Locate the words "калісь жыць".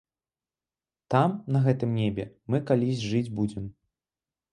2.71-3.33